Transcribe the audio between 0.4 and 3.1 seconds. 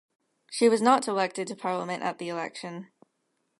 She was not elected to parliament at the election.